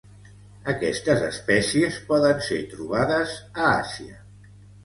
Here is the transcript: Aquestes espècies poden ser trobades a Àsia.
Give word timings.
Aquestes 0.71 1.25
espècies 1.27 1.99
poden 2.09 2.43
ser 2.49 2.59
trobades 2.75 3.37
a 3.45 3.71
Àsia. 3.77 4.21